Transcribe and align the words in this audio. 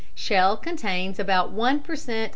Shell 0.15 0.57
contains 0.57 1.19
about 1.19 1.51
one 1.51 1.81
per 1.81 1.95
cent. 1.95 2.29